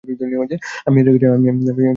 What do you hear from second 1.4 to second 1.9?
Mithili.